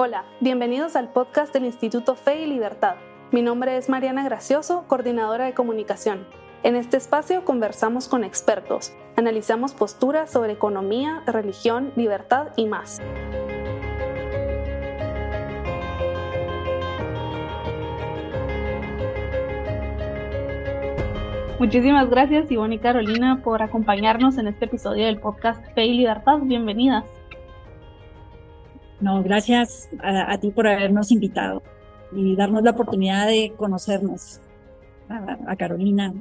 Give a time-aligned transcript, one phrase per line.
[0.00, 2.94] Hola, bienvenidos al podcast del Instituto Fe y Libertad.
[3.32, 6.24] Mi nombre es Mariana Gracioso, coordinadora de comunicación.
[6.62, 13.00] En este espacio conversamos con expertos, analizamos posturas sobre economía, religión, libertad y más.
[21.58, 26.38] Muchísimas gracias Ivonne y Carolina por acompañarnos en este episodio del podcast Fe y Libertad.
[26.42, 27.17] Bienvenidas.
[29.00, 31.62] No, gracias a, ti por habernos invitado
[32.12, 34.40] y darnos la oportunidad de conocernos
[35.08, 36.12] a, Carolina,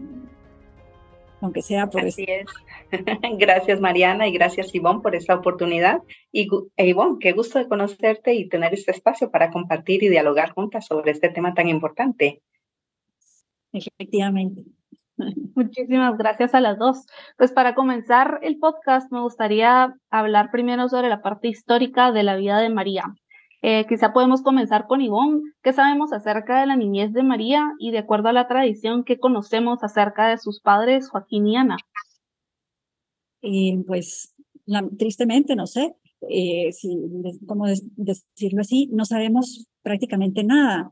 [1.42, 2.46] aunque sea por Así es.
[3.38, 6.02] gracias Mariana y gracias Ivonne por esta oportunidad.
[6.32, 10.52] Y e Ivonne, qué gusto de conocerte y tener este espacio para compartir y dialogar
[10.52, 12.42] juntas sobre este tema tan importante.
[13.74, 14.77] Efectivamente.
[15.56, 17.06] Muchísimas gracias a las dos.
[17.38, 22.36] Pues para comenzar el podcast me gustaría hablar primero sobre la parte histórica de la
[22.36, 23.16] vida de María.
[23.64, 25.42] Eh, quizá podemos comenzar con Ivonne.
[25.64, 29.20] ¿Qué sabemos acerca de la niñez de María y de acuerdo a la tradición que
[29.20, 31.78] conocemos acerca de sus padres Joaquín y Ana?
[33.42, 34.36] Eh, pues
[34.98, 35.96] tristemente, no sé,
[36.30, 37.00] eh, si,
[37.48, 40.92] cómo decirlo así, no sabemos prácticamente nada.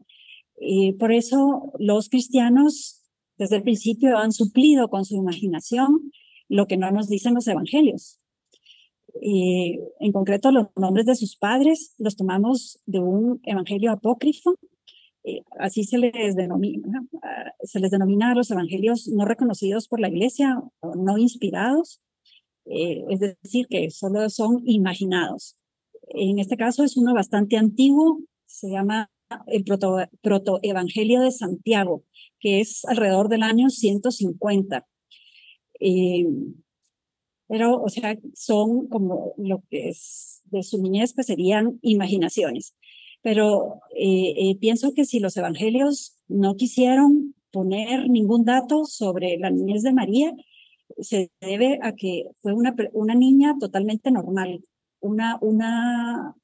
[0.97, 3.04] por eso los cristianos
[3.37, 6.11] desde el principio han suplido con su imaginación
[6.47, 8.19] lo que no nos dicen los evangelios.
[9.21, 14.55] en concreto, los nombres de sus padres los tomamos de un evangelio apócrifo,
[15.27, 17.03] eh, así se les, denomina,
[17.63, 21.99] se les denomina a los evangelios no reconocidos por la iglesia o no inspirados,
[22.65, 25.57] eh, es decir, que solo son imaginados.
[26.09, 29.09] En este caso es uno bastante antiguo, se llama
[29.47, 29.65] el
[30.21, 32.03] protoevangelio de Santiago,
[32.45, 34.85] que es alrededor del año 150.
[35.79, 36.27] Eh,
[37.47, 42.75] pero, o sea, son como lo que es de su niñez, pues serían imaginaciones.
[43.23, 49.49] Pero eh, eh, pienso que si los evangelios no quisieron poner ningún dato sobre la
[49.49, 50.31] niñez de María,
[50.99, 54.63] se debe a que fue una, una niña totalmente normal,
[54.99, 56.35] una, una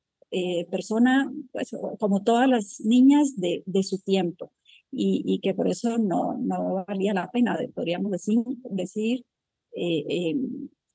[0.72, 4.52] persona, pues, como todas las niñas de, de su tiempo,
[4.91, 9.25] y, y, que por eso no, no valía la pena, podríamos decir, decir
[9.74, 10.35] eh, eh,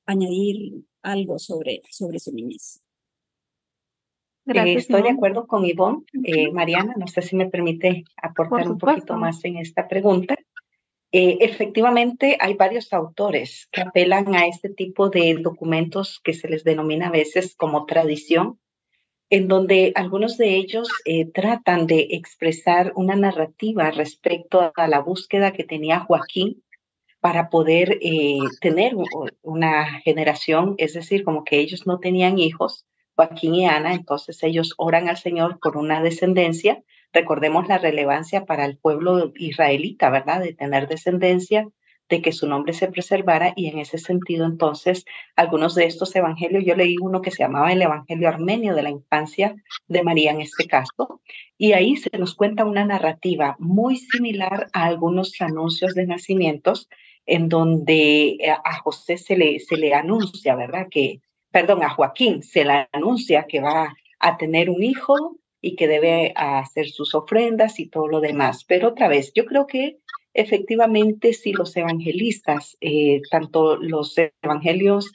[0.04, 2.82] añadir algo sobre, sobre su niñez.
[4.44, 6.04] Gracias, estoy de acuerdo con Ivonne.
[6.52, 10.36] Mariana, no sé si me permite aportar un poquito más en esta pregunta.
[11.10, 17.08] efectivamente, hay varios autores que apelan a este tipo de documentos que se les denomina
[17.08, 18.60] a veces como tradición,
[19.30, 25.52] en donde algunos de ellos eh, tratan de expresar una narrativa respecto a la búsqueda
[25.52, 26.62] que tenía Joaquín
[27.20, 28.94] para poder eh, tener
[29.42, 32.86] una generación, es decir, como que ellos no tenían hijos,
[33.16, 36.82] Joaquín y Ana, entonces ellos oran al Señor por una descendencia.
[37.12, 40.40] Recordemos la relevancia para el pueblo israelita, ¿verdad?
[40.40, 41.66] De tener descendencia,
[42.08, 46.64] de que su nombre se preservara y en ese sentido entonces algunos de estos evangelios,
[46.64, 49.56] yo leí uno que se llamaba el Evangelio Armenio de la infancia
[49.88, 51.20] de María en este caso,
[51.58, 56.88] y ahí se nos cuenta una narrativa muy similar a algunos anuncios de nacimientos
[57.26, 60.86] en donde eh, a José se le, se le anuncia, ¿verdad?
[60.90, 65.88] Que, perdón, a Joaquín se le anuncia que va a tener un hijo y que
[65.88, 68.64] debe hacer sus ofrendas y todo lo demás.
[68.64, 69.98] Pero otra vez, yo creo que
[70.36, 75.12] efectivamente si los evangelistas, eh, tanto los evangelios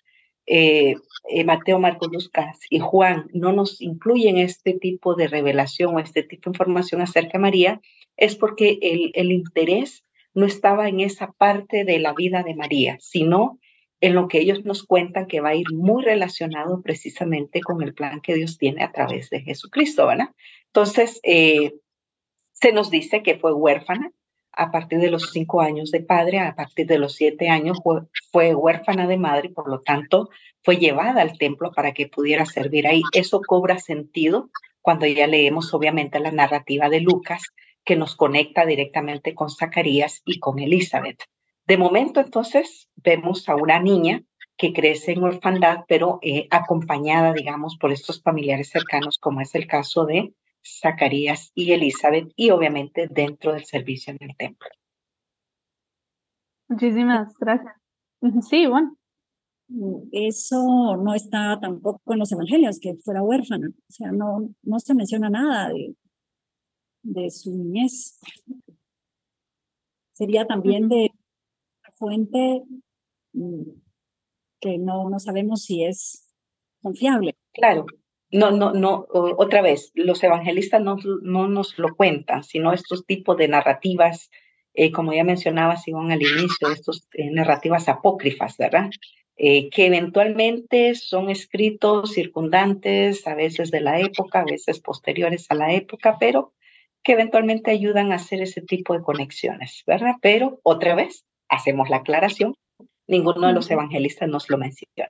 [0.48, 0.96] eh,
[1.30, 6.24] eh, Mateo, Marcos, Lucas y Juan no nos incluyen este tipo de revelación o este
[6.24, 7.82] tipo de información acerca de María,
[8.18, 12.98] es porque el, el interés no estaba en esa parte de la vida de María,
[13.00, 13.60] sino
[14.00, 17.94] en lo que ellos nos cuentan que va a ir muy relacionado precisamente con el
[17.94, 20.30] plan que Dios tiene a través de Jesucristo, ¿verdad?
[20.66, 24.12] Entonces, se nos dice que fue huérfana,
[24.62, 27.80] a partir de los cinco años de padre, a partir de los siete años
[28.32, 30.30] fue, huérfana de madre, por lo tanto
[30.64, 33.02] fue llevada al templo para que pudiera servir ahí.
[33.14, 37.44] Eso cobra sentido cuando ya leemos obviamente la narrativa de Lucas,
[37.84, 41.24] que nos conecta directamente con Zacarías y con Elizabeth.
[41.66, 44.22] De momento entonces vemos a una niña
[44.58, 49.66] que crece en orfandad, pero eh, acompañada, digamos, por estos familiares cercanos, como es el
[49.66, 54.70] caso de Zacarías y Elizabeth y obviamente dentro del servicio en el templo.
[56.68, 57.76] Muchísimas gracias.
[58.50, 58.96] Sí, bueno.
[60.12, 63.70] Eso no está tampoco en los evangelios, que fuera huérfana.
[63.70, 65.96] O sea, no, no se menciona nada de,
[67.04, 68.20] de su niñez.
[70.14, 71.12] Sería también de
[71.94, 72.64] fuente
[73.34, 73.64] mm,
[74.60, 76.34] que no, no sabemos si es
[76.82, 77.36] confiable.
[77.54, 77.86] Claro,
[78.32, 83.38] no, no, no, otra vez, los evangelistas no, no nos lo cuentan, sino estos tipos
[83.38, 84.30] de narrativas,
[84.74, 88.90] eh, como ya mencionaba Simón al inicio, estos eh, narrativas apócrifas, ¿verdad?
[89.36, 95.56] Eh, que eventualmente son escritos circundantes, a veces de la época, a veces posteriores a
[95.56, 96.54] la época, pero
[97.04, 100.16] que eventualmente ayudan a hacer ese tipo de conexiones, ¿verdad?
[100.22, 102.56] Pero otra vez, hacemos la aclaración,
[103.08, 105.10] ninguno de los evangelistas nos lo menciona.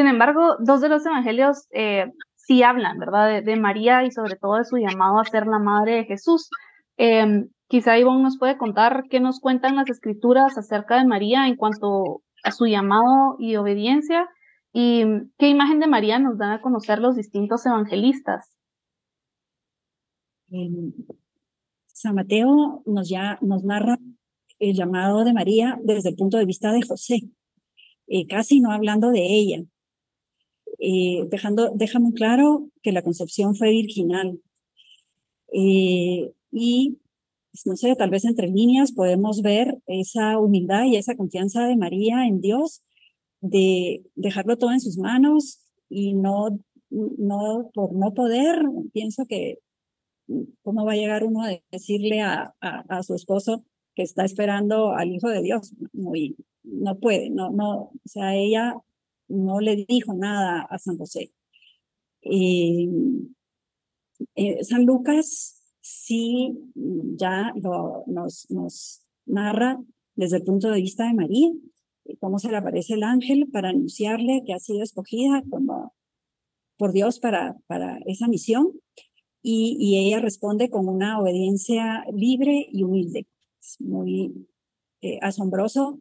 [0.00, 3.42] Sin embargo, dos de los evangelios eh, sí hablan, ¿verdad?
[3.42, 6.48] De, María y sobre todo de su llamado a ser la madre de Jesús.
[6.96, 11.56] Eh, quizá Ivonne nos puede contar qué nos cuentan las escrituras acerca de María en
[11.56, 14.26] cuanto a su llamado y obediencia
[14.72, 15.04] y
[15.36, 18.56] qué imagen de María nos dan a conocer los distintos evangelistas.
[21.88, 23.98] San Mateo nos, ya, nos narra
[24.60, 27.20] el llamado de María desde el punto de vista de José,
[28.06, 29.62] eh, casi no hablando de ella,
[30.80, 34.40] eh, dejando, deja muy claro que la concepción fue virginal.
[35.52, 36.98] Eh, y,
[37.52, 41.76] pues, no sé, tal vez entre líneas podemos ver esa humildad y esa confianza de
[41.76, 42.82] María en Dios,
[43.42, 45.60] de dejarlo todo en sus manos
[45.90, 46.58] y no,
[46.90, 48.62] no por no poder,
[48.92, 49.58] pienso que
[50.62, 55.10] cómo va a llegar uno a decirle a, a, su esposo que está esperando al
[55.10, 55.74] Hijo de Dios.
[55.92, 58.76] Muy, no puede, no, no, o sea, ella
[59.30, 61.32] no le dijo nada a San José.
[62.22, 62.88] Eh,
[64.34, 67.52] eh, San Lucas sí ya
[68.06, 69.80] nos, nos narra
[70.14, 71.50] desde el punto de vista de María,
[72.18, 75.94] cómo se le aparece el ángel para anunciarle que ha sido escogida como
[76.76, 78.72] por Dios para, para esa misión
[79.42, 83.26] y, y ella responde con una obediencia libre y humilde.
[83.60, 84.46] Es muy
[85.02, 85.98] eh, asombroso.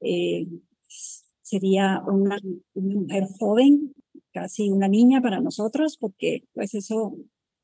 [0.00, 0.46] Eh,
[1.50, 2.38] sería una,
[2.74, 3.92] mujer joven,
[4.32, 7.16] casi una niña para nosotros, porque pues eso,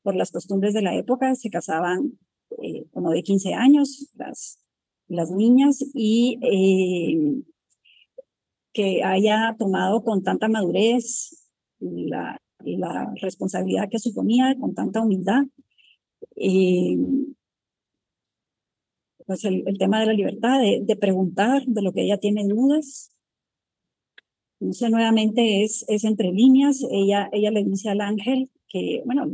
[0.03, 2.19] por las costumbres de la época, se casaban
[2.61, 4.59] eh, como de 15 años las,
[5.07, 7.43] las niñas y eh,
[8.73, 11.49] que haya tomado con tanta madurez
[11.79, 15.43] la, la responsabilidad que suponía, con tanta humildad.
[16.35, 16.97] Eh,
[19.25, 23.16] pues el, tema de la libertad, de, de, preguntar de lo que ella tiene dudas,
[24.71, 26.83] sé, nuevamente es, es entre líneas.
[26.91, 29.25] Ella, ella le dice al ángel que, bueno,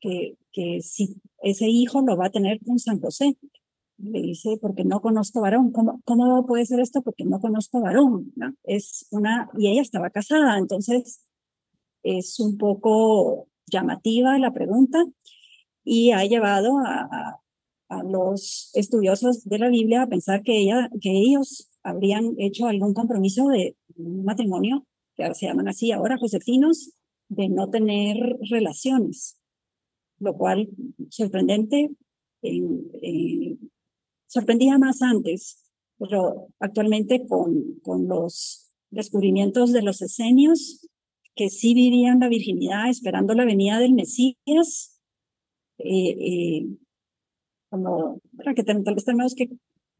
[0.00, 3.36] que, que si ese hijo lo va a tener con San José.
[3.98, 5.72] Le dice, porque no conozco varón.
[5.72, 7.02] ¿Cómo, cómo puede ser esto?
[7.02, 8.32] Porque no conozco varón.
[8.64, 11.22] Es una, y ella estaba casada, entonces
[12.02, 15.04] es un poco llamativa la pregunta
[15.84, 17.40] y ha llevado a,
[17.88, 22.92] a, los estudiosos de la Biblia a pensar que, ella, que ellos habrían hecho algún
[22.94, 26.92] compromiso de un matrimonio, que se llaman así ahora josefinos,
[27.28, 28.16] de no tener
[28.50, 29.38] relaciones,
[30.18, 30.68] lo cual
[31.08, 31.90] sorprendente,
[34.26, 35.64] sorprendía más antes,
[35.98, 40.86] pero actualmente con, con los descubrimientos de los esenios,
[41.34, 45.00] que sí vivían la virginidad esperando la venida del Mesías,
[45.78, 46.66] eh, eh,
[47.68, 49.50] como para que tal vez tenemos que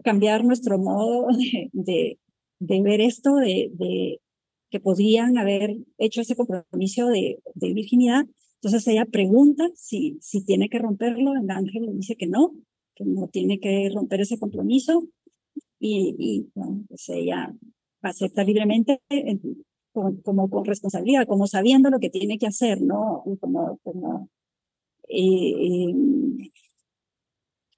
[0.03, 1.27] cambiar nuestro modo
[1.73, 2.19] de,
[2.59, 4.21] ver esto, de, de,
[4.71, 8.27] que podrían haber hecho ese compromiso de, de, virginidad.
[8.57, 12.55] Entonces ella pregunta si, si tiene que romperlo, el ángel le dice que no,
[12.95, 15.07] que no tiene que romper ese compromiso
[15.79, 16.51] y, y
[16.89, 17.55] pues ella
[18.03, 19.01] acepta libremente
[19.93, 23.25] como, con responsabilidad, como sabiendo lo que tiene que hacer, ¿no?
[23.41, 24.29] como, como
[25.09, 26.51] eh, eh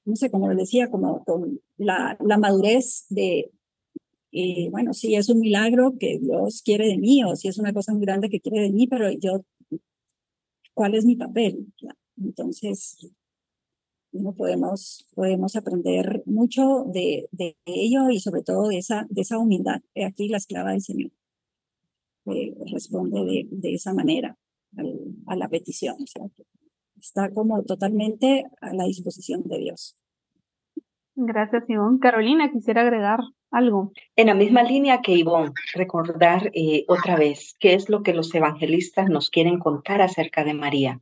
[0.05, 3.53] no sé, como les decía, como con la, la madurez de,
[4.33, 7.73] eh, bueno, sí, es un milagro que Dios quiere de mí, o si es una
[7.73, 9.45] cosa muy grande que quiere de mí, pero yo,
[10.75, 11.67] ¿cuál es mi papel?
[12.17, 13.11] Entonces,
[14.37, 19.81] podemos, podemos aprender mucho de, de ello y sobre todo de esa, de esa humildad.
[20.05, 21.11] Aquí la esclava del Señor
[22.73, 24.37] responde de, de, esa manera
[25.27, 25.97] a la petición.
[26.03, 26.23] O sea,
[26.99, 29.97] está como totalmente a la disposición de Dios.
[31.15, 31.99] Gracias, Ivonne.
[32.01, 33.21] Carolina, quisiera agregar
[33.51, 33.93] algo.
[34.17, 38.35] En la misma línea que Ivonne, recordar eh, otra vez qué es lo que los
[38.35, 41.01] evangelistas nos quieren contar acerca de María.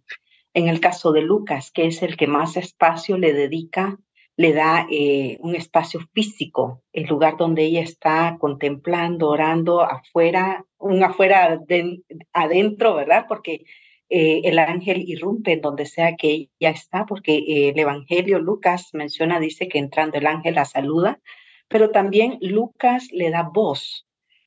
[0.55, 3.99] En el caso de Lucas, que es el que más espacio le dedica,
[4.37, 11.03] le da eh, un espacio físico, el lugar donde ella está contemplando, orando afuera, un
[11.03, 13.25] afuera de, adentro, ¿verdad?
[13.29, 13.65] Porque
[14.09, 18.91] eh, el ángel irrumpe en donde sea que ella está, porque eh, el Evangelio Lucas
[18.93, 21.19] menciona, dice que entrando el ángel la saluda,
[21.69, 24.07] pero también Lucas le da voz.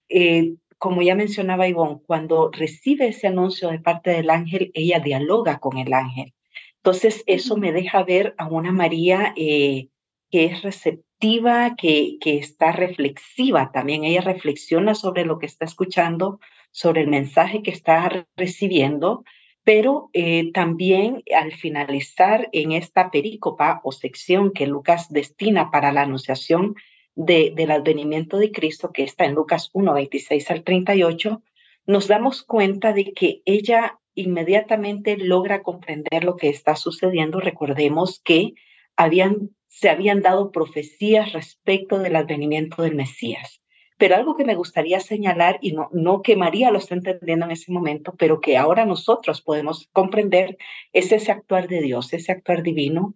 [0.09, 5.59] Eh, como ya mencionaba Ivonne, cuando recibe ese anuncio de parte del ángel, ella dialoga
[5.59, 6.33] con el ángel.
[6.77, 9.89] Entonces, eso me deja ver a una María eh,
[10.31, 14.05] que es receptiva, que, que está reflexiva también.
[14.05, 16.39] Ella reflexiona sobre lo que está escuchando,
[16.71, 19.25] sobre el mensaje que está recibiendo,
[19.63, 26.03] pero eh, también al finalizar en esta perícopa o sección que Lucas destina para la
[26.03, 26.75] anunciación
[27.19, 31.43] de, del advenimiento de Cristo, que está en Lucas 1, 26 al 38,
[31.85, 37.41] nos damos cuenta de que ella inmediatamente logra comprender lo que está sucediendo.
[37.41, 38.53] Recordemos que
[38.95, 43.61] habían, se habían dado profecías respecto del advenimiento del Mesías.
[43.97, 47.51] Pero algo que me gustaría señalar, y no, no que María lo esté entendiendo en
[47.51, 50.57] ese momento, pero que ahora nosotros podemos comprender,
[50.93, 53.13] es ese actuar de Dios, ese actuar divino.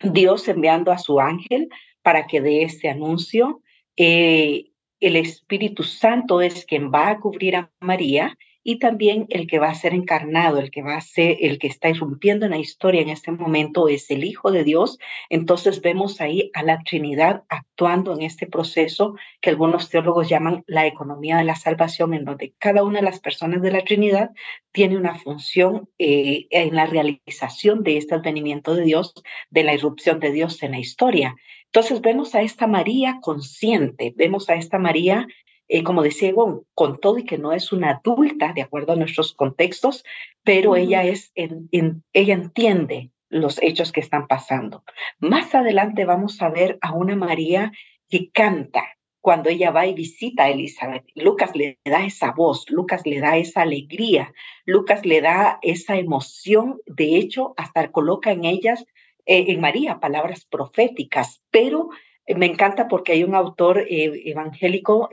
[0.00, 1.68] Dios enviando a su ángel
[2.02, 3.62] para que dé ese anuncio.
[3.96, 9.58] Eh, el Espíritu Santo es quien va a cubrir a María y también el que
[9.58, 12.58] va a ser encarnado, el que va a ser, el que está irrumpiendo en la
[12.58, 14.98] historia en este momento es el Hijo de Dios.
[15.28, 20.86] Entonces vemos ahí a la Trinidad actuando en este proceso que algunos teólogos llaman la
[20.86, 24.30] economía de la salvación, en donde cada una de las personas de la Trinidad
[24.70, 29.12] tiene una función eh, en la realización de este advenimiento de Dios,
[29.50, 31.34] de la irrupción de Dios en la historia.
[31.74, 35.26] Entonces vemos a esta María consciente, vemos a esta María
[35.68, 38.96] eh, como decía Egon, con todo y que no es una adulta, de acuerdo a
[38.96, 40.04] nuestros contextos,
[40.44, 44.84] pero ella, es ella entiende los hechos que están pasando.
[45.18, 47.72] Más adelante vamos a ver a una María
[48.10, 48.84] que canta
[49.22, 51.06] cuando ella va y visita a Elizabeth.
[51.14, 54.34] Lucas le da esa voz, Lucas le da esa alegría,
[54.66, 58.84] Lucas le da esa emoción, de hecho, hasta coloca en ellas,
[59.26, 61.90] eh, en María, palabras proféticas, pero
[62.26, 65.08] eh, me encanta porque hay un autor eh, evangélico,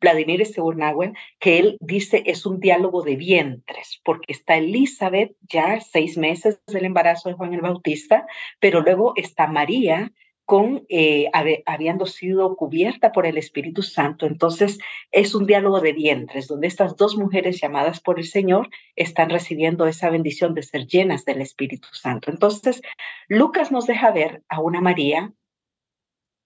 [0.00, 6.16] Vladimir Seurnagüen, que él dice es un diálogo de vientres, porque está Elizabeth ya seis
[6.16, 8.26] meses del embarazo de Juan el Bautista,
[8.60, 10.12] pero luego está María
[10.48, 10.86] con
[11.66, 14.24] habiendo sido cubierta por el Espíritu Santo.
[14.24, 14.78] Entonces
[15.12, 19.86] es un diálogo de vientres, donde estas dos mujeres llamadas por el Señor están recibiendo
[19.86, 22.30] esa bendición de ser llenas del Espíritu Santo.
[22.30, 22.80] Entonces,
[23.28, 25.34] Lucas nos deja ver a una María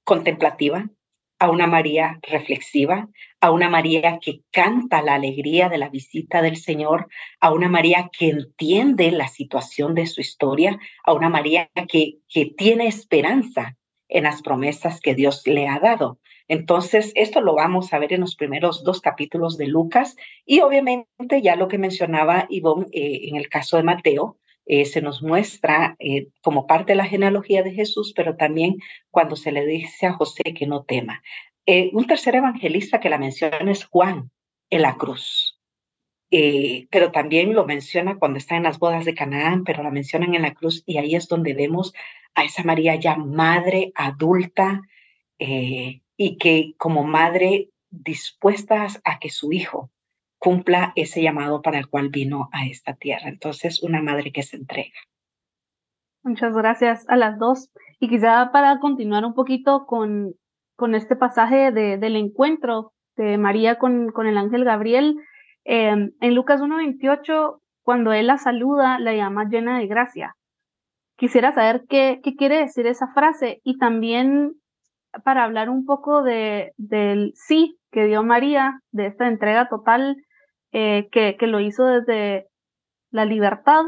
[0.02, 0.90] contemplativa,
[1.38, 3.08] a una María reflexiva,
[3.40, 7.06] a una María que canta la alegría de la visita del Señor,
[7.38, 12.46] a una María que entiende la situación de su historia, a una María que, que
[12.46, 13.76] tiene esperanza
[14.12, 16.18] en las promesas que Dios le ha dado.
[16.48, 21.40] Entonces, esto lo vamos a ver en los primeros dos capítulos de Lucas y obviamente
[21.42, 25.96] ya lo que mencionaba Ivonne eh, en el caso de Mateo, eh, se nos muestra
[25.98, 28.76] eh, como parte de la genealogía de Jesús, pero también
[29.10, 31.22] cuando se le dice a José que no tema.
[31.92, 34.30] Un tercer evangelista que la menciona es Juan
[34.68, 35.51] en la cruz,
[36.90, 40.42] pero también lo menciona cuando está en las bodas de Canaán, pero la mencionan en
[40.42, 41.92] la cruz y ahí es donde vemos
[42.34, 44.80] a esa María ya madre adulta
[45.38, 49.90] y que como madre dispuesta a que su hijo
[50.38, 53.28] cumpla ese llamado para el cual vino a esta tierra.
[53.28, 54.98] Entonces, una madre que se entrega.
[56.24, 57.70] Muchas gracias a las dos.
[58.00, 60.34] Y quizá para continuar un poquito con,
[60.76, 65.16] con este pasaje de, del encuentro de María con, con el ángel Gabriel,
[65.64, 70.34] em, en Lucas 1.28, cuando él la saluda, la llama llena de gracia.
[71.16, 74.54] Quisiera saber qué, qué quiere decir esa frase y también
[75.24, 80.16] para hablar un poco de, del sí que dio María, de esta entrega total
[80.72, 82.46] eh, que, que lo hizo desde
[83.10, 83.84] la libertad,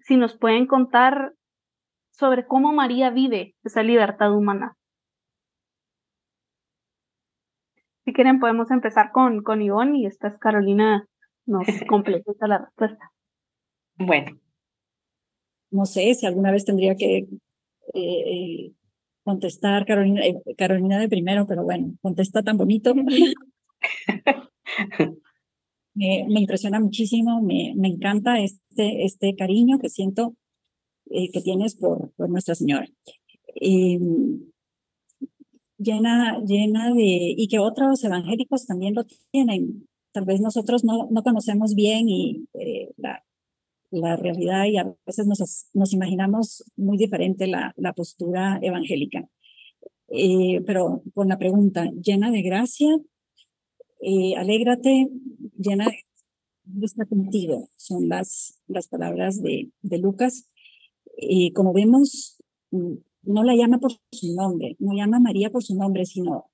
[0.00, 1.32] si nos pueden contar
[2.10, 4.76] sobre cómo María vive esa libertad humana.
[8.04, 11.06] Si quieren, podemos empezar con, con Ivonne y esta es Carolina
[11.46, 13.12] nos completa la respuesta.
[13.96, 14.38] Bueno.
[15.70, 17.28] No sé si alguna vez tendría que
[17.94, 18.72] eh,
[19.24, 22.94] contestar Carolina, eh, Carolina de primero, pero bueno, contesta tan bonito.
[25.94, 30.34] me, me, impresiona muchísimo, me, me, encanta este, este cariño que siento
[31.10, 32.86] eh, que tienes por, por Nuestra Señora.
[33.60, 33.98] Eh,
[35.78, 39.88] llena, llena de, y que otros evangélicos también lo tienen.
[40.12, 43.24] Tal vez nosotros no, no conocemos bien y eh, la,
[43.90, 49.28] la realidad y a veces nos, nos imaginamos muy diferente la, la postura evangélica.
[50.08, 52.88] Eh, pero con la pregunta, llena de gracia,
[54.00, 55.08] eh, alégrate,
[55.56, 55.88] llena
[56.64, 60.48] de está contigo, son las, las palabras de, de Lucas.
[61.54, 65.74] como vemos, mm, no la llama por su nombre, no llama a María por su
[65.74, 66.51] nombre, sino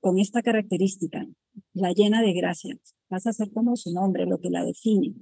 [0.00, 1.26] con esta característica,
[1.74, 2.76] la llena de gracia,
[3.08, 5.14] pasa a ser como su nombre, lo que la define.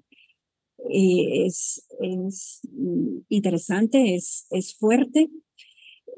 [0.90, 5.28] Eh, es, es mm, interesante, es, es fuerte.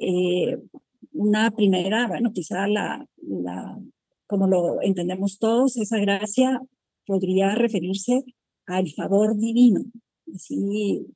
[0.01, 0.59] Eh,
[1.13, 3.79] una primera, bueno, quizá la, la,
[4.27, 6.61] como lo entendemos todos, esa gracia
[7.07, 8.25] podría referirse
[8.67, 9.81] al favor divino.
[10.35, 11.07] Así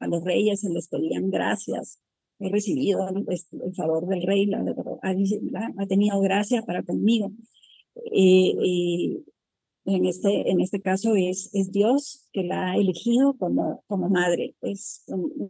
[0.00, 2.00] a los reyes se les pedían gracias.
[2.44, 4.64] He recibido el, favor del rey, la,
[5.02, 7.32] ha, tenido gracia para conmigo.
[8.12, 9.22] Eh, eh,
[9.86, 14.54] en, este, en este caso es, es Dios que la ha elegido como, como madre.
[14.60, 15.04] Es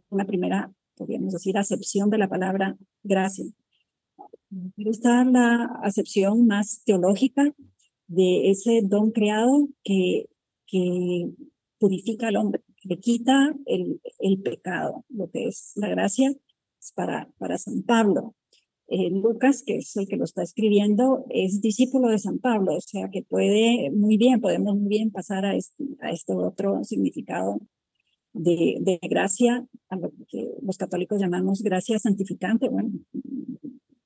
[0.09, 3.45] una primera, podríamos decir, acepción de la palabra gracia.
[4.75, 7.53] Pero está la acepción más teológica
[8.07, 10.29] de ese don creado que,
[10.67, 11.29] que
[11.77, 16.31] purifica al hombre, le quita el, el pecado, lo que es la gracia
[16.85, 18.35] es para, para San Pablo.
[18.87, 22.81] Eh, Lucas, que es el que lo está escribiendo, es discípulo de San Pablo, o
[22.81, 27.59] sea que puede muy bien, podemos muy bien pasar a este, a este otro significado
[28.33, 32.91] de, de, gracia, a lo que los católicos llamamos gracia santificante, bueno,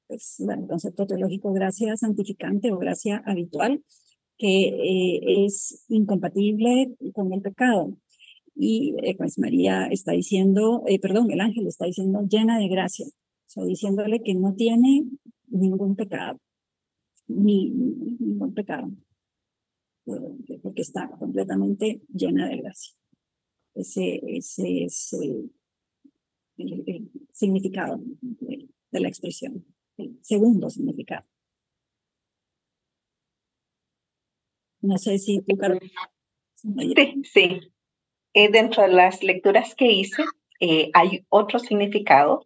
[0.08, 3.84] pues el concepto teológico gracia santificante o gracia habitual,
[4.38, 7.98] que eh, es incompatible con el pecado.
[8.62, 13.06] Y eh, pues María está diciendo, eh, perdón, el ángel está diciendo llena de gracia,
[13.08, 15.06] o sea, diciéndole que no tiene
[15.48, 16.42] ningún pecado,
[17.28, 18.92] ni, ningún pecado,
[20.04, 22.94] porque está completamente llena de gracia.
[23.76, 25.54] Ese, ese es el,
[27.32, 28.02] significado
[28.92, 29.64] de la expresión
[30.22, 31.26] segundo significado.
[34.82, 35.58] No sé si tú,
[36.56, 37.60] Sí, sí.
[38.34, 40.24] Eh, dentro de las lecturas que hice,
[40.60, 42.46] eh, hay otro significado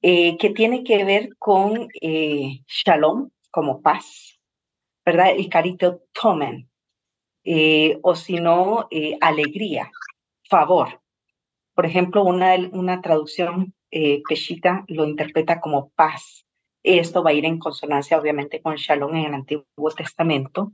[0.00, 4.40] eh, que tiene que ver con shalom, como paz,
[5.04, 5.30] ¿verdad?
[5.30, 6.70] El carito tomen,
[8.02, 8.88] o si no,
[9.20, 9.90] alegría,
[10.48, 11.00] favor.
[11.74, 16.46] Por ejemplo, una, una traducción peshita lo interpreta como paz.
[16.82, 20.72] Esto va a ir en consonancia, obviamente, con Shalom en el Antiguo Testamento.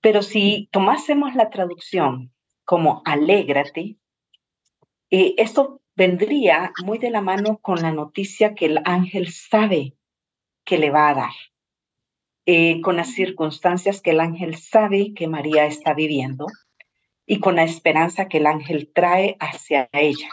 [0.00, 2.32] Pero si tomásemos la traducción
[2.68, 3.96] como alégrate,
[5.10, 9.94] eh, esto vendría muy de la mano con la noticia que el ángel sabe
[10.64, 11.32] que le va a dar,
[12.44, 16.44] eh, con las circunstancias que el ángel sabe que María está viviendo
[17.24, 20.28] y con la esperanza que el ángel trae hacia ella.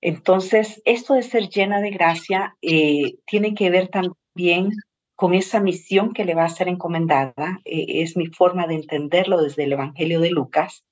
[0.00, 4.70] Entonces, esto de ser llena de gracia eh, tiene que ver también
[5.16, 9.42] con esa misión que le va a ser encomendada, eh, es mi forma de entenderlo
[9.42, 10.82] desde el Evangelio de Lucas,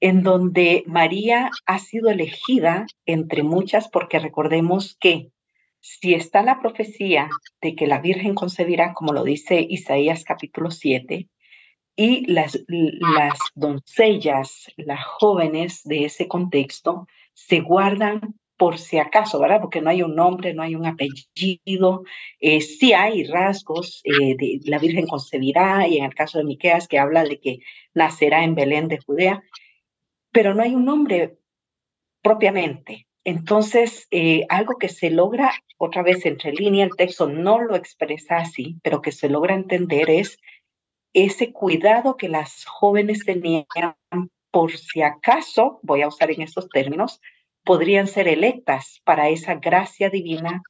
[0.00, 5.30] en donde María ha sido elegida entre muchas, porque recordemos que
[5.80, 7.28] si está la profecía
[7.60, 11.28] de que la Virgen concebirá, como lo dice Isaías capítulo 7,
[11.96, 19.62] y las, las doncellas, las jóvenes de ese contexto, se guardan por si acaso, ¿verdad?
[19.62, 22.04] Porque no hay un nombre, no hay un apellido,
[22.40, 26.86] eh, sí hay rasgos eh, de la Virgen concebirá y en el caso de Miqueas
[26.86, 27.60] que habla de que
[27.94, 29.42] nacerá en Belén de Judea,
[30.32, 31.38] pero no hay un nombre
[32.22, 33.06] propiamente.
[33.24, 38.38] Entonces, eh, algo que se logra, otra vez entre línea, el texto no lo expresa
[38.38, 40.38] así, pero que se logra entender es
[41.12, 43.66] ese cuidado que las jóvenes tenían
[44.50, 47.20] por si acaso, voy a usar en estos términos,
[47.64, 50.62] podrían ser electas para esa gracia divina,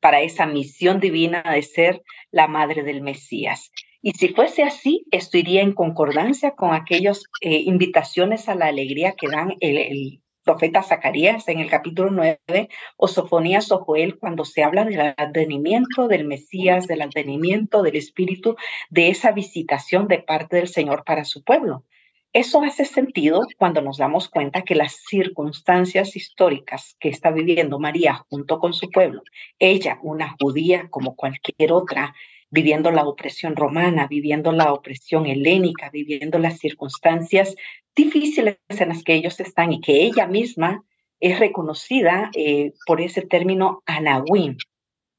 [0.00, 3.70] para esa misión divina de ser la madre del Mesías.
[4.02, 9.12] Y si fuese así, esto iría en concordancia con aquellas eh, invitaciones a la alegría
[9.12, 14.62] que dan el, profeta Zacarías en el capítulo 9, o Sofonías o Joel, cuando se
[14.62, 18.56] habla del advenimiento del Mesías, del advenimiento del Espíritu,
[18.88, 21.84] de esa visitación de parte del Señor para su pueblo.
[22.32, 28.24] Eso hace sentido cuando nos damos cuenta que las circunstancias históricas que está viviendo María
[28.30, 29.22] junto con su pueblo,
[29.58, 32.14] ella, una judía como cualquier otra,
[32.50, 37.54] viviendo la opresión romana, viviendo la opresión helénica, viviendo las circunstancias
[37.94, 40.84] difíciles en las que ellos están y que ella misma
[41.20, 44.56] es reconocida eh, por ese término anahuim,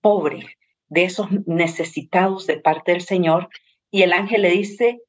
[0.01, 0.57] pobre,
[0.89, 3.49] de esos necesitados de parte del Señor.
[3.91, 4.99] Y el ángel le dice,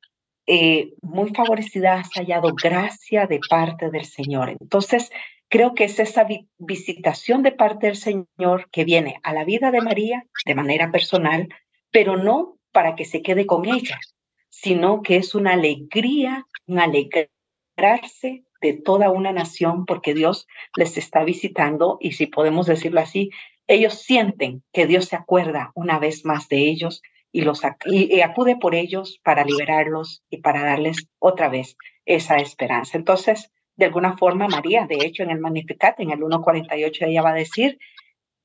[0.47, 4.51] eh, muy favorecida, has hallado gracia de parte del Señor.
[4.51, 5.11] Entonces,
[5.49, 6.27] creo que es esa
[6.59, 11.49] visitación de parte del Señor que viene a la vida de María de manera personal,
[11.93, 14.01] pero no para que se quede con ella,
[14.49, 21.23] sino que es una alegría, un alegrarse de toda una nación porque Dios les está
[21.25, 23.31] visitando y si podemos decirlo así,
[23.67, 27.03] ellos sienten que Dios se acuerda una vez más de ellos
[27.33, 32.99] y, los, y, acude por ellos para liberarlos y para darles otra vez esa esperanza.
[32.99, 37.31] Entonces, de alguna forma, María, de hecho, en el Magnificat, en el 1.48, ella va
[37.31, 37.79] a decir,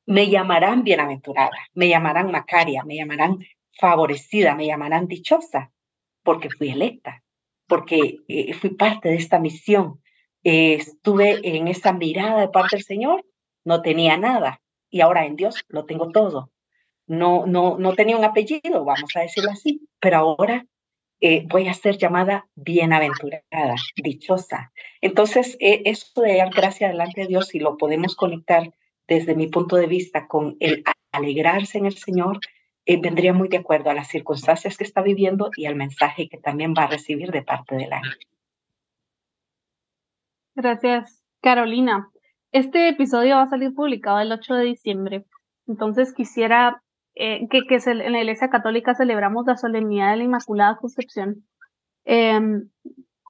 [0.08, 3.40] me llamarán bienaventurada, me llamarán Macaria, me llamarán
[3.74, 5.72] favorecida, me llamarán dichosa,
[6.24, 7.24] porque fui electa,
[7.68, 10.02] porque eh, fui parte de esta misión,
[10.44, 13.26] eh, estuve en esa mirada de parte del Señor,
[13.66, 16.52] no tenía nada, y ahora en Dios lo tengo todo.
[17.06, 20.66] No, no, no tenía un apellido, vamos a decirlo así, pero ahora
[21.20, 24.72] eh, voy a ser llamada bienaventurada, dichosa.
[25.02, 28.72] Entonces, eso de dar gracia delante de Dios, si lo podemos conectar
[29.08, 32.40] desde mi punto de vista con el alegrarse en el Señor,
[32.86, 36.38] eh, vendría muy de acuerdo a las circunstancias que está viviendo y al mensaje que
[36.38, 38.20] también va a recibir de parte del ángel.
[40.56, 42.10] Gracias, Carolina.
[42.52, 45.26] Este episodio va a salir publicado el 8 de diciembre.
[45.68, 46.82] Entonces quisiera
[47.14, 51.46] eh, que, en la Iglesia Católica celebramos la solemnidad de la Inmaculada Concepción.
[52.06, 52.70] Em,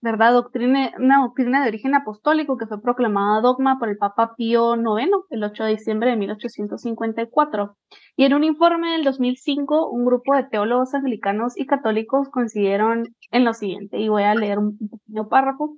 [0.01, 0.33] ¿Verdad?
[0.33, 5.09] Doctrina, una doctrina de origen apostólico que fue proclamada dogma por el Papa Pío IX
[5.31, 7.75] el 8 de diciembre de 1854.
[8.15, 13.45] Y en un informe del 2005, un grupo de teólogos anglicanos y católicos coincidieron en
[13.45, 15.77] lo siguiente, y voy a leer un pequeño párrafo.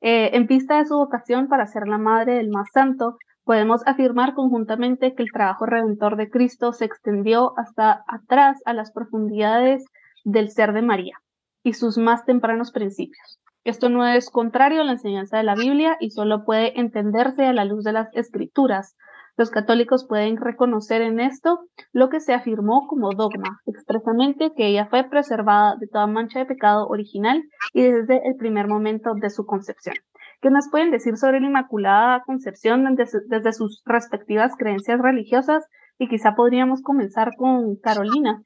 [0.00, 4.34] Eh, en vista de su vocación para ser la madre del más santo, podemos afirmar
[4.34, 9.84] conjuntamente que el trabajo redentor de Cristo se extendió hasta atrás a las profundidades
[10.24, 11.18] del ser de María
[11.62, 13.40] y sus más tempranos principios.
[13.66, 17.52] Esto no es contrario a la enseñanza de la Biblia y solo puede entenderse a
[17.52, 18.96] la luz de las escrituras.
[19.36, 24.86] Los católicos pueden reconocer en esto lo que se afirmó como dogma, expresamente que ella
[24.86, 29.44] fue preservada de toda mancha de pecado original y desde el primer momento de su
[29.46, 29.96] concepción.
[30.40, 35.66] ¿Qué nos pueden decir sobre la Inmaculada Concepción desde, sus respectivas creencias religiosas?
[35.98, 38.44] Y quizá podríamos comenzar con Carolina.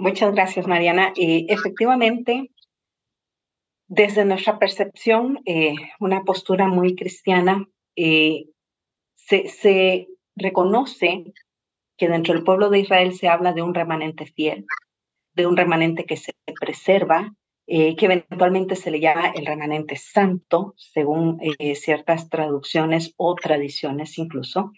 [0.00, 1.12] Muchas gracias, Mariana.
[1.16, 2.50] efectivamente,
[3.88, 8.44] desde nuestra percepción, eh, una postura muy cristiana, eh,
[9.14, 11.24] se, se, reconoce
[11.96, 14.66] que dentro del pueblo de Israel se habla de un remanente fiel,
[15.34, 17.32] de un remanente que se preserva,
[17.70, 24.16] eh, que eventualmente se le llama el remanente santo, según eh, ciertas traducciones o tradiciones
[24.16, 24.72] incluso.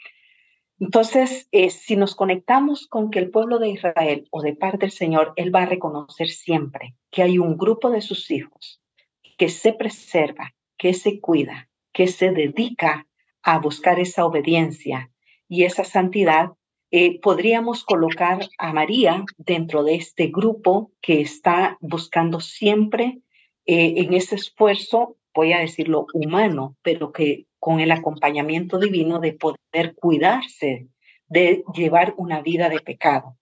[0.81, 4.91] Entonces, eh, si nos conectamos con que el pueblo de Israel o de parte del
[4.91, 8.81] Señor, Él va a reconocer siempre que hay un grupo de sus hijos
[9.37, 13.07] que se preserva, que se cuida, que se dedica
[13.43, 15.11] a buscar esa obediencia
[15.49, 16.53] y esa santidad
[16.91, 23.21] eh, podríamos colocar a María dentro de este grupo que está buscando siempre
[23.67, 29.35] eh, en ese esfuerzo, voy a decirlo humano, pero que con el acompañamiento divino de
[29.35, 30.89] poder cuidarse,
[31.29, 33.37] de llevar una vida de pecado.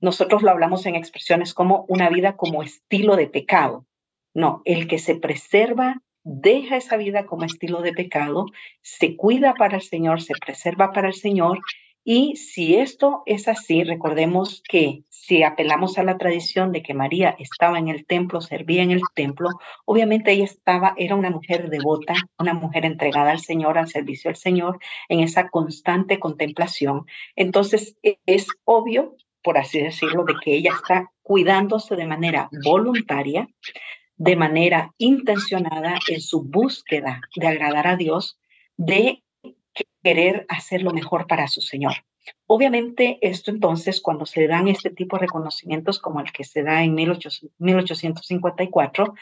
[0.00, 3.86] Nosotros lo hablamos en expresiones como una vida como estilo de pecado.
[4.34, 8.46] No, el que se preserva deja esa vida como estilo de pecado,
[8.80, 11.58] se cuida para el Señor, se preserva para el Señor
[12.04, 17.36] y si esto es así, recordemos que si apelamos a la tradición de que María
[17.38, 19.50] estaba en el templo, servía en el templo,
[19.84, 24.36] obviamente ella estaba, era una mujer devota, una mujer entregada al Señor, al servicio al
[24.36, 27.06] Señor, en esa constante contemplación.
[27.36, 33.48] Entonces e, es obvio, por así decirlo, de que ella está cuidándose de manera voluntaria,
[34.16, 38.40] de manera intencionada en su búsqueda de agradar a Dios,
[38.76, 39.22] de
[40.02, 41.92] querer hacer lo mejor para su Señor.
[42.46, 46.84] Obviamente, esto entonces, cuando se dan este tipo de reconocimientos como el que se da
[46.84, 49.14] en 1854,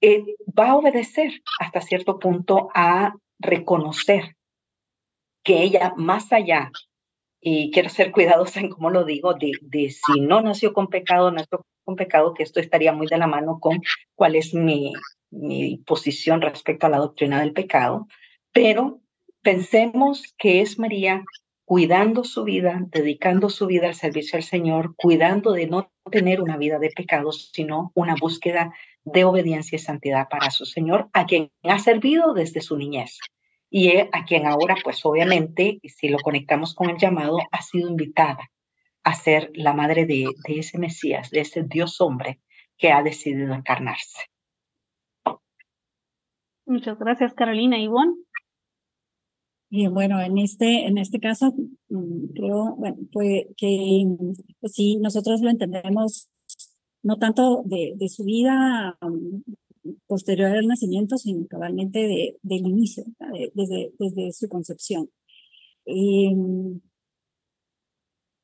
[0.00, 0.24] eh,
[0.58, 4.36] va a obedecer hasta cierto punto a reconocer
[5.42, 6.70] que ella, más allá,
[7.40, 11.30] y quiero ser cuidadosa en cómo lo digo, de, de si no nació con pecado,
[11.30, 13.80] nació con pecado, que esto estaría muy de la mano con
[14.14, 14.92] cuál es mi,
[15.30, 18.06] mi posición respecto a la doctrina del pecado,
[18.52, 19.00] pero
[19.42, 21.24] Pensemos que es María
[21.64, 26.56] cuidando su vida, dedicando su vida al servicio al Señor, cuidando de no tener una
[26.56, 28.72] vida de pecados, sino una búsqueda
[29.04, 33.18] de obediencia y santidad para su Señor, a quien ha servido desde su niñez
[33.70, 38.50] y a quien ahora, pues obviamente, si lo conectamos con el llamado, ha sido invitada
[39.04, 42.40] a ser la madre de, ese Mesías, de ese Dios hombre
[42.76, 44.26] que ha decidido encarnarse.
[46.66, 47.78] Muchas gracias, Carolina.
[47.78, 48.14] Ivonne.
[49.70, 51.54] Y bueno, en este, en este caso,
[51.90, 54.04] mm, creo, bueno, pues que
[54.64, 56.28] sí, nosotros lo entendemos
[57.02, 59.40] no tanto de, su vida mm,
[60.06, 63.04] posterior al nacimiento, sino cabalmente de, del inicio,
[63.54, 65.10] desde, desde su concepción.
[65.86, 66.34] Y,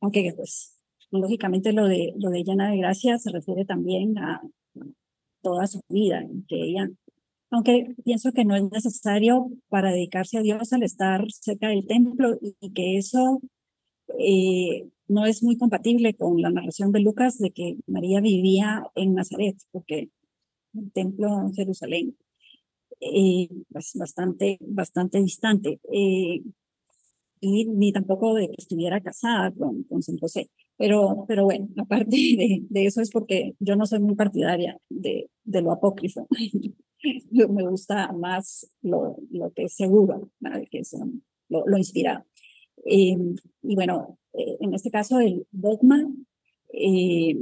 [0.01, 0.75] aunque pues
[1.11, 4.43] lógicamente lo de, lo de llena de gracia se refiere también a
[5.43, 6.91] toda su vida, que ella
[7.55, 12.37] aunque pienso que no es necesario para dedicarse a Dios al estar cerca del templo
[12.41, 13.41] y, que eso
[14.19, 19.15] eh, no es muy compatible con la narración de Lucas de que María vivía en
[19.15, 20.11] Nazaret, porque
[20.75, 22.17] el templo en Jerusalén
[22.99, 25.79] es eh, pues, bastante, bastante distante.
[25.93, 26.43] Eh,
[27.41, 30.51] y ni tampoco de que estuviera casada con, con San José.
[30.77, 35.31] Pero, pero bueno, aparte de, de, eso es porque yo no soy muy partidaria de,
[35.45, 36.27] de lo apócrifo.
[37.49, 40.31] me gusta más lo, lo que es seguro,
[40.71, 40.95] que es
[41.49, 42.25] lo, lo inspirado.
[42.85, 43.17] Eh,
[43.63, 46.07] y bueno, eh, en este caso el dogma,
[46.73, 47.37] eh,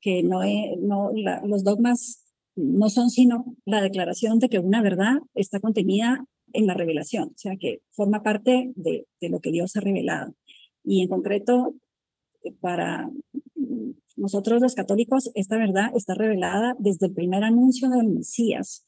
[0.00, 1.12] que no, es, no
[1.44, 2.24] los dogmas
[2.56, 7.38] no son sino la declaración de que una verdad está contenida en la revelación, o
[7.38, 10.34] sea, que forma parte de, de lo que Dios ha revelado.
[10.84, 11.74] Y en concreto,
[12.60, 13.10] para
[14.16, 18.84] nosotros los católicos, esta verdad está revelada desde el primer anuncio del Mesías,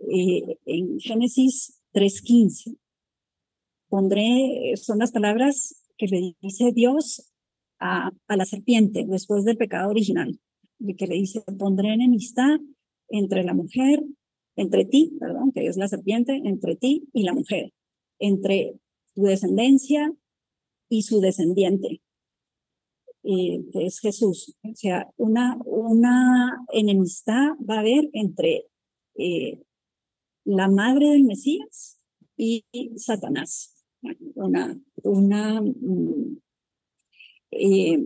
[0.00, 2.76] eh, en Génesis 3.15.
[3.88, 7.32] Pondré, son las palabras que le dice Dios
[7.78, 10.38] a, a la serpiente después del pecado original,
[10.78, 12.58] de que le dice, pondré enemistad
[13.08, 14.02] entre la mujer,
[14.56, 17.72] entre ti, perdón, que es la serpiente, entre ti y la mujer,
[18.18, 18.78] entre
[19.14, 20.12] tu descendencia
[20.88, 22.02] y su descendiente,
[23.22, 24.56] eh, que es Jesús.
[24.62, 28.66] O sea, una, una enemistad va a haber entre
[29.16, 29.62] eh,
[30.44, 31.98] la madre del Mesías
[32.36, 32.64] y
[32.96, 33.74] Satanás.
[34.34, 36.38] Una, una, mm,
[37.52, 38.04] eh,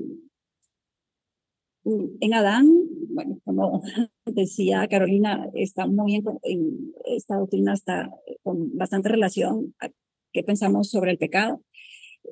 [2.20, 2.66] en Adán,
[3.08, 3.82] bueno, como
[4.26, 8.10] decía Carolina, está muy bien, en, esta doctrina está
[8.42, 9.90] con bastante relación a
[10.32, 11.62] qué pensamos sobre el pecado.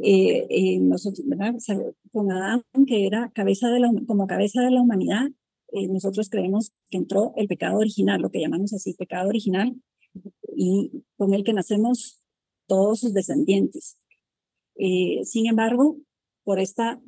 [0.03, 1.55] Eh, eh, nosotros, ¿verdad?
[2.12, 5.29] Con Adán, que era cabeza de la, como cabeza de la humanidad,
[5.88, 9.75] nosotros creemos que entró el pecado original, lo que llamamos así pecado original,
[10.55, 12.23] y con el que nacemos
[12.67, 13.99] todos sus descendientes.
[14.77, 15.99] Eh, sin embargo,
[16.45, 17.01] por esta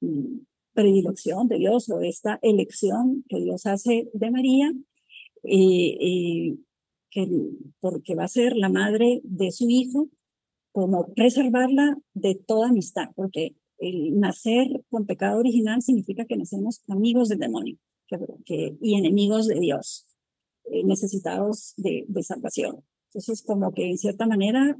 [0.00, 0.38] mm,
[0.72, 4.72] predilección de Dios o esta elección que Dios hace de María,
[5.42, 6.56] eh, eh,
[7.10, 7.28] que,
[7.80, 10.08] porque va a ser la madre de su hijo,
[10.72, 17.38] como preservarla de toda amistad, porque nacer con pecado original significa que nacemos amigos del
[17.38, 17.78] demonio
[18.80, 20.05] y enemigos de Dios.
[20.68, 22.84] Eh, necesitados de, de salvación.
[23.10, 24.76] Entonces, como que en cierta manera,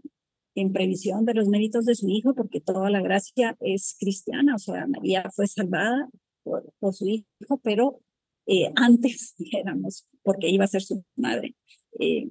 [0.57, 4.59] en previsión de los méritos de su hijo, porque toda la gracia es cristiana, o
[4.59, 6.09] sea, María fue salvada
[6.42, 8.01] por, su hijo, pero
[8.46, 11.55] eh, antes, dijéramos, porque iba a ser su madre.
[12.01, 12.31] Eh,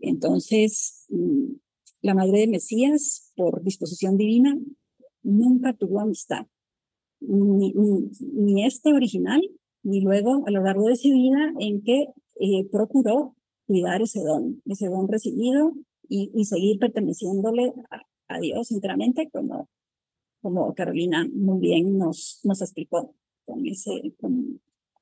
[0.00, 1.52] entonces, mm,
[2.02, 4.58] la madre de Mesías, por disposición divina,
[5.22, 6.46] nunca tuvo amistad,
[7.20, 9.40] ni, ni, ni este original,
[9.88, 12.08] y luego a lo largo de su vida en que
[12.40, 15.74] eh, procuró cuidar ese don, ese don recibido
[16.08, 17.72] y, y seguir perteneciéndole
[18.28, 19.68] a, Dios enteramente, como,
[20.42, 24.12] como Carolina muy bien nos, nos explicó, con ese,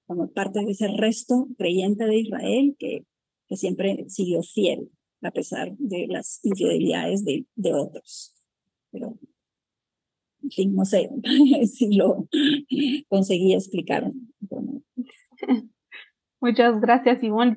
[0.07, 3.07] como parte de ese resto creyente de Israel que,
[3.49, 4.91] que siempre siguió fiel
[5.23, 8.35] a pesar de las infidelidades de, de otros.
[8.91, 9.19] Pero
[10.69, 11.11] no sé
[11.67, 12.27] si lo
[13.09, 14.11] conseguí explicar.
[16.41, 17.57] Muchas gracias, Ivonne.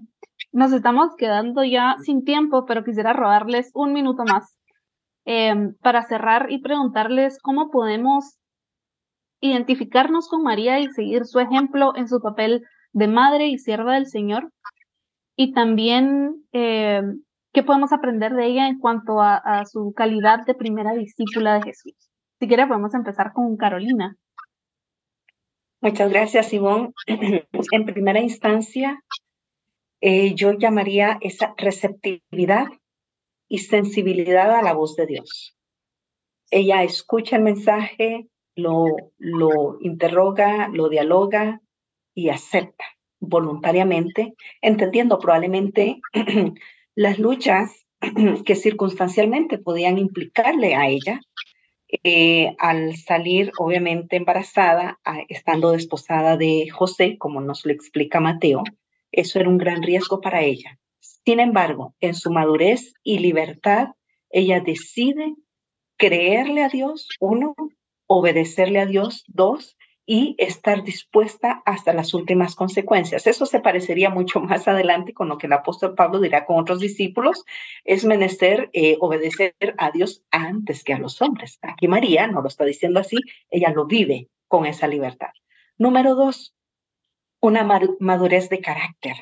[0.51, 4.57] Nos estamos quedando ya sin tiempo, pero quisiera robarles un minuto más
[5.25, 8.37] em, para cerrar y preguntarles cómo podemos
[9.41, 14.07] identificarnos con María y seguir su ejemplo en su papel de madre y sierva del
[14.07, 14.51] Señor.
[15.35, 17.21] Y también em,
[17.53, 22.06] qué podemos aprender de ella en cuanto a su calidad de primera discípula de Jesús.
[22.39, 24.15] Si quiere, podemos empezar con Carolina.
[25.81, 26.93] Muchas gracias, Ivonne.
[27.71, 29.03] En primera instancia,
[30.01, 32.67] eh, yo llamaría esa receptividad
[33.47, 35.55] y sensibilidad a la voz de Dios.
[36.51, 38.85] Ella escucha el mensaje, lo,
[39.17, 41.61] lo interroga, lo dialoga
[42.13, 42.85] y acepta
[43.19, 46.01] voluntariamente, entendiendo probablemente
[46.95, 47.87] las luchas
[48.45, 51.19] que circunstancialmente podían implicarle a ella
[52.03, 58.63] eh, al salir obviamente embarazada, estando desposada de José, como nos lo explica Mateo,
[59.11, 60.79] eso era un gran riesgo para ella.
[60.99, 63.89] Sin embargo, en su madurez y libertad,
[64.29, 65.35] ella decide
[65.97, 67.55] creerle a Dios, uno,
[68.05, 69.76] obedecerle a Dios, dos,
[70.09, 73.27] y estar dispuesta hasta las últimas consecuencias.
[73.27, 76.79] Eso se parecería mucho más adelante con lo que el apóstol Pablo dirá con otros
[76.79, 77.43] discípulos,
[77.83, 81.59] es menester eh, obedecer a Dios antes que a los hombres.
[81.61, 83.17] Aquí María no lo está diciendo así,
[83.51, 85.31] ella lo vive con esa libertad.
[85.77, 86.55] Número dos,
[87.41, 87.67] una
[87.99, 89.15] madurez de carácter.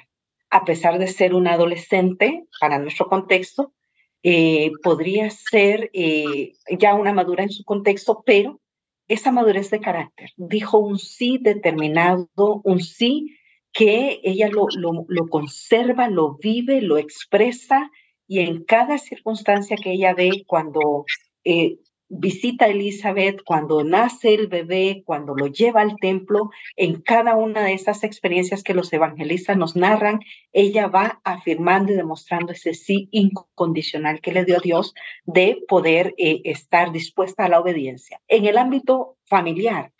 [0.51, 3.73] A pesar de ser una adolescente, para nuestro contexto,
[4.21, 8.61] eh, podría ser eh, ya una madura en su contexto, pero
[9.07, 10.29] esa madurez de carácter.
[10.37, 13.37] Dijo un sí determinado, un sí
[13.71, 14.67] que ella lo,
[15.07, 17.91] lo, conserva, lo vive, lo expresa
[18.27, 21.05] y en cada circunstancia que ella ve cuando
[21.43, 27.35] eh, visita a Elizabeth, cuando nace el bebé, cuando lo lleva al templo, en cada
[27.35, 30.19] una de esas experiencias que los evangelistas nos narran,
[30.53, 34.93] ella va afirmando y demostrando ese sí incondicional que le dio Dios
[35.25, 38.21] de poder eh, estar dispuesta a la obediencia.
[38.27, 39.91] En el ámbito familiar,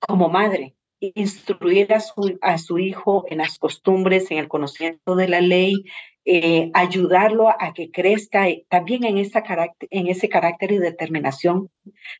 [0.00, 5.28] como madre, instruir a su, a su hijo en las costumbres, en el conocimiento de
[5.28, 5.84] la ley,
[6.24, 11.68] eh, ayudarlo a que crezca también en, en ese carácter y determinación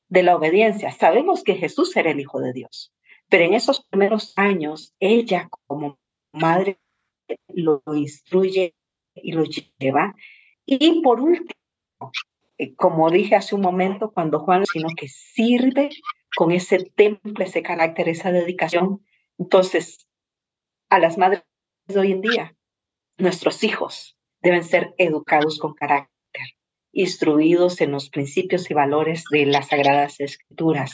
[0.09, 0.91] de la obediencia.
[0.93, 2.93] Sabemos que Jesús era el Hijo de Dios,
[3.29, 5.99] pero en esos primeros años, ella como
[6.33, 6.79] madre
[7.49, 8.75] lo instruye
[9.15, 9.45] y lo
[9.79, 10.15] lleva.
[10.67, 11.55] Y por último,
[12.59, 15.91] eh, como dije hace un momento, cuando Juan, sino que sirve
[16.37, 19.05] con ese temple, ese carácter, esa dedicación.
[19.39, 20.07] Entonces,
[20.89, 21.43] a las madres
[21.87, 22.57] de hoy en día,
[23.21, 26.11] nuestros hijos deben ser educados con carácter,
[26.93, 30.93] instruidos en los principios y valores de las sagradas escrituras,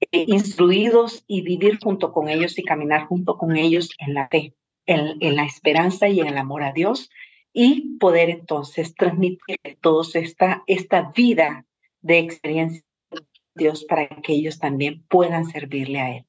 [0.00, 4.54] eh, instruidos y vivir junto con ellos y caminar junto con ellos en la fe,
[4.86, 7.10] en, la esperanza y en el amor a Dios
[7.52, 11.66] y poder entonces transmitir todos esta, esta vida
[12.00, 13.20] de experiencia de
[13.54, 16.26] Dios para que ellos también puedan servirle a Él.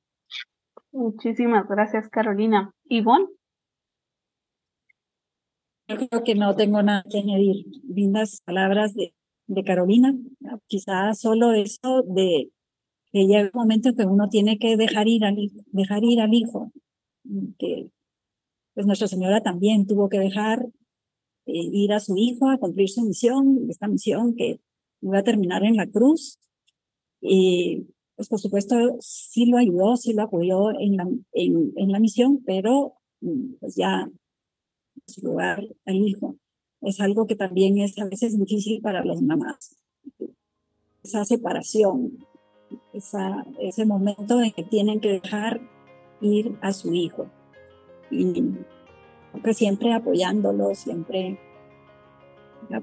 [0.91, 2.71] Muchísimas gracias, Carolina.
[2.85, 3.27] Ivonne.
[5.91, 7.65] Yo creo que no tengo nada que añadir.
[7.83, 9.13] Lindas palabras de,
[9.47, 10.15] de Carolina.
[10.67, 12.49] Quizás solo eso de
[13.11, 16.21] que llega un momento en que uno tiene que dejar ir al hijo, dejar ir
[16.21, 16.71] al hijo.
[17.57, 17.89] Que
[18.73, 20.65] pues Nuestra Señora también tuvo que dejar
[21.45, 24.61] eh, ir a su hijo a cumplir su misión, esta misión que
[25.01, 26.39] iba a terminar en la cruz.
[27.19, 31.99] Y pues por supuesto sí lo ayudó, sí lo apoyó en la, en, en la
[31.99, 32.93] misión, pero
[33.59, 34.09] pues ya
[35.05, 36.35] su lugar al hijo.
[36.81, 39.77] Es algo que también es a veces difícil para las mamás.
[41.03, 42.25] Esa separación,
[42.93, 45.61] esa, ese momento en que tienen que dejar
[46.21, 47.27] ir a su hijo.
[48.09, 48.41] Y
[49.43, 51.39] que siempre apoyándolo, siempre,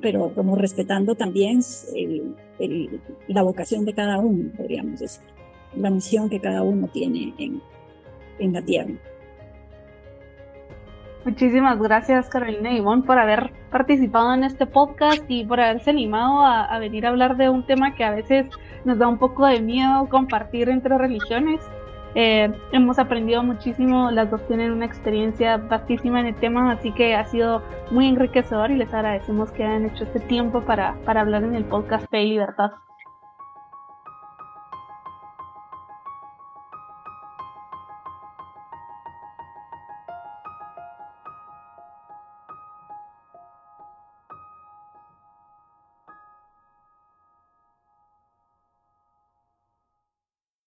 [0.00, 1.60] pero como respetando también
[3.28, 5.22] la vocación de cada uno, podríamos decir,
[5.76, 7.60] la misión que cada uno tiene en,
[8.38, 8.94] en la tierra.
[11.28, 16.40] Muchísimas gracias Carolina y Ivonne por haber participado en este podcast y por haberse animado
[16.40, 18.46] a, venir a hablar de un tema que a veces
[18.86, 21.60] nos da un poco de miedo compartir entre religiones.
[22.14, 27.14] Eh, hemos aprendido muchísimo, las dos tienen una experiencia vastísima en el tema, así que
[27.14, 31.44] ha sido muy enriquecedor y les agradecemos que hayan hecho este tiempo para, para hablar
[31.44, 32.70] en el podcast Fe y Libertad.